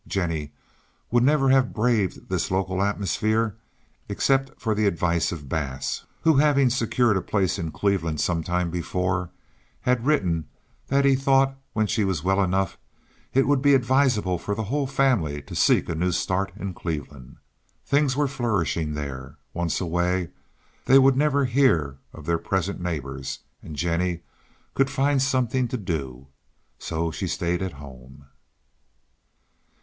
Jennie 0.07 0.51
would 1.11 1.21
never 1.21 1.49
have 1.49 1.73
braved 1.75 2.27
this 2.27 2.49
local 2.49 2.81
atmosphere 2.81 3.55
except 4.09 4.59
for 4.59 4.73
the 4.73 4.87
advice 4.87 5.31
of 5.31 5.47
Bass, 5.47 6.05
who, 6.21 6.37
having 6.37 6.71
secured 6.71 7.17
a 7.17 7.21
place 7.21 7.59
in 7.59 7.69
Cleveland 7.69 8.19
some 8.19 8.41
time 8.41 8.71
before, 8.71 9.29
had 9.81 10.03
written 10.03 10.45
that 10.87 11.05
he 11.05 11.15
thought 11.15 11.55
when 11.73 11.85
she 11.85 12.03
was 12.03 12.23
well 12.23 12.41
enough 12.41 12.79
it 13.35 13.45
would 13.47 13.61
be 13.61 13.75
advisable 13.75 14.39
for 14.39 14.55
the 14.55 14.63
whole 14.73 14.87
family 14.87 15.39
to 15.43 15.53
seek 15.53 15.87
a 15.87 15.93
new 15.93 16.11
start 16.11 16.51
in 16.55 16.73
Cleveland. 16.73 17.35
Things 17.85 18.15
were 18.15 18.27
flourishing 18.27 18.95
there. 18.95 19.37
Once 19.53 19.79
away 19.79 20.29
they 20.85 20.97
would 20.97 21.15
never 21.15 21.45
hear 21.45 21.97
of 22.11 22.25
their 22.25 22.39
present 22.39 22.81
neighbors 22.81 23.41
and 23.61 23.75
Jennie 23.75 24.21
could 24.73 24.89
find 24.89 25.21
something 25.21 25.67
to 25.67 25.77
do. 25.77 26.25
So 26.79 27.11
she 27.11 27.27
stayed 27.27 27.61
at 27.61 27.73
home. 27.73 28.25